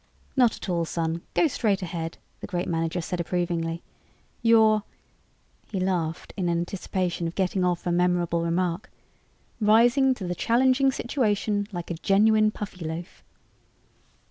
[0.35, 3.83] "Not at all, son; go straight ahead," the great manager said approvingly.
[4.41, 4.81] "You're"
[5.71, 8.89] he laughed in anticipation of getting off a memorable remark
[9.59, 13.23] "rising to the challenging situation like a genuine Puffyloaf."